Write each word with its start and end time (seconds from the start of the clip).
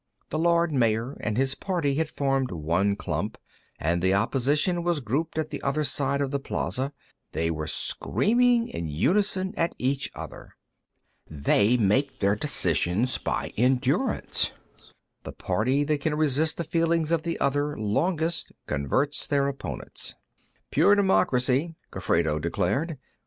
The 0.31 0.39
Lord 0.39 0.71
Mayor 0.71 1.11
and 1.19 1.37
his 1.37 1.53
party 1.53 1.93
had 1.93 2.09
formed 2.09 2.49
one 2.49 2.95
clump, 2.95 3.37
and 3.79 4.01
the 4.01 4.15
opposition 4.15 4.81
was 4.81 4.99
grouped 4.99 5.37
at 5.37 5.51
the 5.51 5.61
other 5.61 5.83
side 5.83 6.21
of 6.21 6.31
the 6.31 6.39
plaza; 6.39 6.91
they 7.33 7.51
were 7.51 7.67
screaming 7.67 8.67
in 8.67 8.87
unison 8.87 9.53
at 9.55 9.75
each 9.77 10.09
other. 10.15 10.55
"They 11.29 11.77
make 11.77 12.17
their 12.17 12.35
decisions 12.35 13.19
by 13.19 13.53
endurance; 13.57 14.51
the 15.23 15.33
party 15.33 15.83
that 15.83 16.01
can 16.01 16.15
resist 16.15 16.57
the 16.57 16.63
feelings 16.63 17.11
of 17.11 17.21
the 17.21 17.39
other 17.39 17.77
longest 17.77 18.51
converts 18.65 19.27
their 19.27 19.47
opponents." 19.47 20.15
"Pure 20.71 20.95
democracy," 20.95 21.75
Gofredo 21.91 22.39
declared. 22.41 22.97